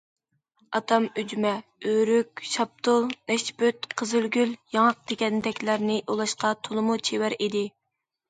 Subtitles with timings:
[0.77, 1.49] ئاتام ئۈجمە،
[1.89, 7.63] ئۆرۈك، شاپتۇل، نەشپۈت، قىزىلگۈل، ياڭاق دېگەندەكلەرنى ئۇلاشقا تولىمۇ چېۋەر ئىدى.